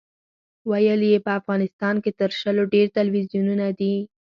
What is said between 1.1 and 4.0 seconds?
یې په افغانستان کې تر شلو ډېر تلویزیونونه دي.